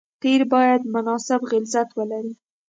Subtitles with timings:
[0.23, 2.33] قیر باید مناسب غلظت ولري